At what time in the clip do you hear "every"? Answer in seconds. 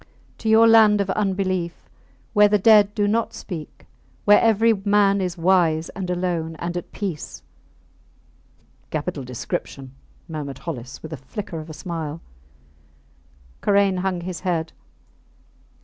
4.41-4.73